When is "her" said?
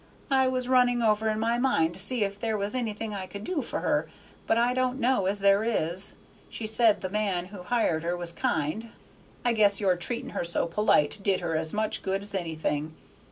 3.81-4.07, 8.01-8.17, 10.31-10.43, 11.41-11.55